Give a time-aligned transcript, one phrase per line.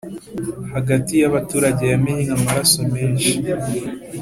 [0.73, 3.31] hagati y’abaturage yamennye amaraso menshi